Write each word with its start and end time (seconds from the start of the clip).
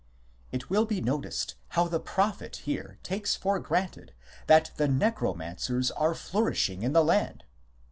"It 0.51 0.67
will 0.67 0.85
be 0.87 0.99
noticed 0.99 1.53
how 1.77 1.87
the 1.87 1.99
prophet 1.99 2.55
here 2.65 2.97
takes 3.03 3.35
for 3.35 3.59
granted 3.59 4.15
that 4.47 4.71
the 4.77 4.87
necro 4.87 5.35
mancers 5.37 5.91
are 5.95 6.15
flourishing 6.15 6.81
in 6.81 6.93
the 6.93 7.03
land. 7.03 7.43